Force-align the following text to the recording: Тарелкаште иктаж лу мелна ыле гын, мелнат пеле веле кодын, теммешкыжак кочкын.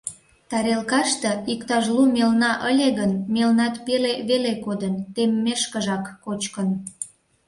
Тарелкаште 0.49 1.31
иктаж 1.53 1.85
лу 1.95 2.03
мелна 2.15 2.51
ыле 2.69 2.87
гын, 2.99 3.11
мелнат 3.33 3.75
пеле 3.85 4.13
веле 4.29 4.53
кодын, 4.65 4.95
теммешкыжак 5.15 6.05
кочкын. 6.23 6.69